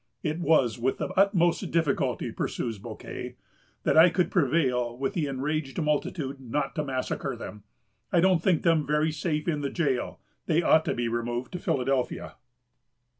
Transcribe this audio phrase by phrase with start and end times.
[0.23, 3.35] "It was with the utmost difficulty," pursues Bouquet,
[3.83, 7.61] "that I could prevail with the enraged multitude not to massacre them.
[8.11, 10.19] I don't think them very safe in the gaol.
[10.47, 12.33] They ought to be removed to Philadelphia."